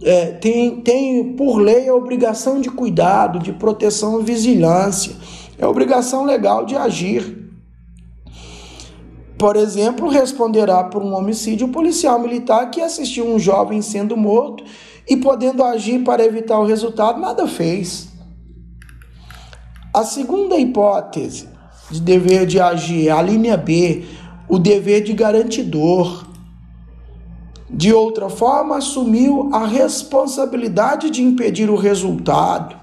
é, 0.03 0.27
tem, 0.33 0.81
tem 0.81 1.35
por 1.35 1.57
lei 1.57 1.89
a 1.89 1.95
obrigação 1.95 2.61
de 2.61 2.69
cuidado, 2.69 3.39
de 3.39 3.51
proteção 3.53 4.19
e 4.19 4.23
vigilância. 4.23 5.15
É 5.57 5.65
obrigação 5.65 6.23
legal 6.23 6.65
de 6.65 6.75
agir. 6.75 7.45
Por 9.37 9.55
exemplo, 9.55 10.09
responderá 10.09 10.83
por 10.83 11.03
um 11.03 11.13
homicídio 11.13 11.67
policial 11.67 12.19
militar 12.19 12.71
que 12.71 12.81
assistiu 12.81 13.25
um 13.25 13.37
jovem 13.37 13.81
sendo 13.81 14.17
morto 14.17 14.63
e 15.07 15.15
podendo 15.15 15.63
agir 15.63 16.03
para 16.03 16.25
evitar 16.25 16.59
o 16.59 16.65
resultado, 16.65 17.19
nada 17.19 17.47
fez. 17.47 18.09
A 19.93 20.03
segunda 20.03 20.57
hipótese 20.57 21.47
de 21.89 22.01
dever 22.01 22.45
de 22.45 22.59
agir. 22.59 23.09
A 23.09 23.21
linha 23.21 23.57
B, 23.57 24.05
o 24.47 24.59
dever 24.59 25.01
de 25.01 25.13
garantidor. 25.13 26.26
De 27.69 27.93
outra 27.93 28.29
forma, 28.29 28.77
assumiu 28.77 29.49
a 29.53 29.65
responsabilidade 29.65 31.09
de 31.09 31.21
impedir 31.21 31.69
o 31.69 31.75
resultado. 31.75 32.75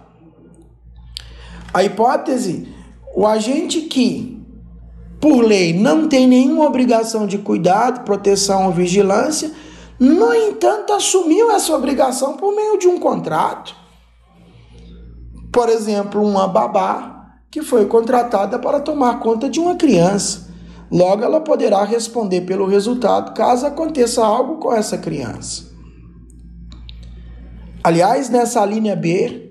A 1.72 1.82
hipótese, 1.82 2.68
o 3.14 3.26
agente 3.26 3.80
que, 3.82 4.40
por 5.20 5.42
lei, 5.42 5.72
não 5.72 6.06
tem 6.06 6.26
nenhuma 6.26 6.66
obrigação 6.66 7.26
de 7.26 7.38
cuidado, 7.38 8.04
proteção 8.04 8.66
ou 8.66 8.72
vigilância, 8.72 9.50
no 9.98 10.34
entanto, 10.34 10.92
assumiu 10.92 11.50
essa 11.50 11.74
obrigação 11.74 12.36
por 12.36 12.54
meio 12.54 12.78
de 12.78 12.86
um 12.86 12.98
contrato. 12.98 13.74
Por 15.52 15.68
exemplo, 15.68 16.22
uma 16.22 16.46
babá 16.46 17.14
que 17.50 17.62
foi 17.62 17.86
contratada 17.86 18.58
para 18.58 18.80
tomar 18.80 19.20
conta 19.20 19.48
de 19.48 19.60
uma 19.60 19.76
criança. 19.76 20.52
Logo, 20.94 21.24
ela 21.24 21.40
poderá 21.40 21.82
responder 21.82 22.42
pelo 22.42 22.66
resultado 22.66 23.34
caso 23.34 23.66
aconteça 23.66 24.24
algo 24.24 24.58
com 24.58 24.72
essa 24.72 24.96
criança. 24.96 25.64
Aliás, 27.82 28.30
nessa 28.30 28.64
linha 28.64 28.94
B, 28.94 29.50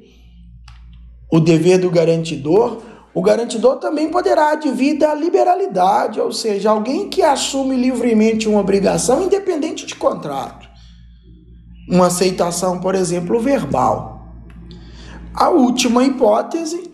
o 1.30 1.42
dever 1.42 1.80
do 1.80 1.92
garantidor, 1.92 2.82
o 3.14 3.22
garantidor 3.22 3.76
também 3.76 4.10
poderá 4.10 4.54
advir 4.54 4.98
da 4.98 5.14
liberalidade, 5.14 6.18
ou 6.22 6.32
seja, 6.32 6.70
alguém 6.70 7.10
que 7.10 7.22
assume 7.22 7.76
livremente 7.76 8.48
uma 8.48 8.62
obrigação 8.62 9.22
independente 9.22 9.86
de 9.86 9.96
contrato. 9.96 10.66
Uma 11.90 12.08
aceitação, 12.08 12.80
por 12.80 12.96
exemplo, 12.96 13.38
verbal. 13.42 14.30
A 15.34 15.50
última 15.50 16.06
hipótese 16.06 16.90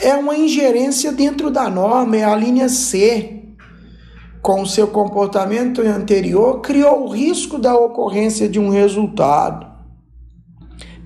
é 0.00 0.14
uma 0.14 0.34
ingerência 0.34 1.12
dentro 1.12 1.50
da 1.50 1.68
norma, 1.68 2.16
é 2.16 2.24
a 2.24 2.34
linha 2.34 2.70
C. 2.70 3.43
Com 4.44 4.60
o 4.60 4.66
seu 4.66 4.88
comportamento 4.88 5.80
anterior, 5.80 6.60
criou 6.60 7.06
o 7.06 7.08
risco 7.08 7.58
da 7.58 7.74
ocorrência 7.74 8.46
de 8.46 8.60
um 8.60 8.68
resultado. 8.68 9.66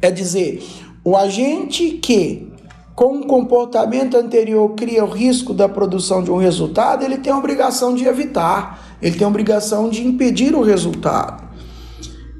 É 0.03 0.11
dizer, 0.11 0.61
o 1.05 1.17
agente 1.17 1.93
que, 2.03 2.53
com 2.97 3.19
um 3.19 3.23
comportamento 3.23 4.17
anterior, 4.17 4.71
cria 4.71 5.05
o 5.05 5.09
risco 5.09 5.55
da 5.55 5.69
produção 5.69 6.21
de 6.21 6.33
um 6.33 6.37
resultado, 6.37 7.05
ele 7.05 7.19
tem 7.19 7.33
a 7.33 7.39
obrigação 7.39 7.95
de 7.95 8.07
evitar, 8.07 8.99
ele 9.01 9.17
tem 9.17 9.25
a 9.25 9.31
obrigação 9.31 9.89
de 9.89 10.05
impedir 10.05 10.53
o 10.57 10.63
resultado. 10.63 11.49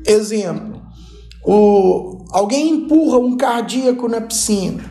Exemplo: 0.05 0.83
o, 1.47 2.25
alguém 2.33 2.71
empurra 2.71 3.19
um 3.19 3.37
cardíaco 3.37 4.09
na 4.09 4.21
piscina 4.21 4.83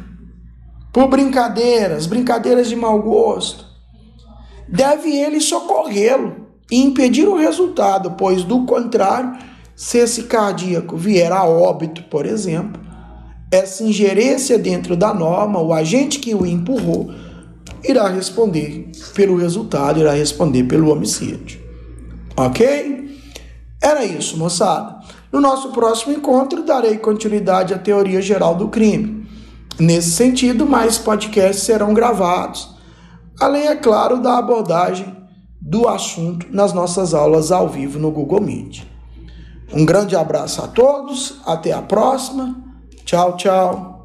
por 0.93 1.10
brincadeiras, 1.10 2.06
brincadeiras 2.08 2.70
de 2.70 2.78
mau 2.78 3.02
gosto, 3.02 3.66
deve 4.67 5.15
ele 5.15 5.39
socorrê-lo 5.39 6.47
e 6.71 6.82
impedir 6.82 7.27
o 7.27 7.38
resultado, 7.38 8.12
pois 8.12 8.43
do 8.43 8.65
contrário, 8.65 9.38
se 9.75 9.99
esse 9.99 10.23
cardíaco 10.23 10.97
vier 10.97 11.32
a 11.32 11.43
óbito, 11.43 12.03
por 12.03 12.25
exemplo, 12.25 12.82
essa 13.51 13.84
ingerência 13.84 14.58
dentro 14.58 14.95
da 14.95 15.13
norma, 15.13 15.62
o 15.62 15.73
agente 15.73 16.19
que 16.19 16.36
o 16.36 16.45
empurrou, 16.45 17.12
irá 17.84 18.10
responder 18.10 18.91
pelo 19.13 19.38
resultado, 19.38 19.99
irá 19.99 20.12
responder 20.12 20.63
pelo 20.63 20.91
homicídio. 20.91 21.60
Ok? 22.36 23.17
Era 23.82 24.03
isso, 24.03 24.38
moçada. 24.38 24.97
No 25.32 25.39
nosso 25.39 25.69
próximo 25.69 26.13
encontro, 26.13 26.63
darei 26.63 26.97
continuidade 26.97 27.73
à 27.73 27.77
teoria 27.77 28.21
geral 28.21 28.56
do 28.56 28.67
crime. 28.69 29.27
Nesse 29.80 30.12
sentido, 30.12 30.65
mais 30.65 30.97
podcasts 30.97 31.63
serão 31.63 31.93
gravados, 31.93 32.75
além, 33.39 33.67
é 33.67 33.76
claro, 33.76 34.21
da 34.21 34.38
abordagem 34.38 35.15
do 35.62 35.88
assunto 35.88 36.47
nas 36.50 36.73
nossas 36.73 37.13
aulas 37.13 37.52
ao 37.52 37.67
vivo 37.67 38.00
no 38.00 38.12
Google 38.12 38.41
Meet. 38.41 38.84
Um 39.73 39.86
grande 39.86 40.15
abraço 40.15 40.63
a 40.63 40.67
todos, 40.67 41.41
até 41.45 41.73
a 41.73 41.82
próxima. 41.82 42.56
Tchau, 43.04 43.36
tchau. 43.36 43.96